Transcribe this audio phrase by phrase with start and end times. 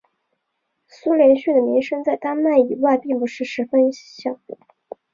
[0.87, 4.41] 苏连逊的名声在丹麦以外并不是十分响。